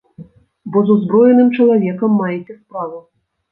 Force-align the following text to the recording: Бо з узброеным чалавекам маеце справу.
Бо 0.75 0.83
з 0.87 0.91
узброеным 0.95 1.53
чалавекам 1.59 2.19
маеце 2.25 2.59
справу. 2.61 3.01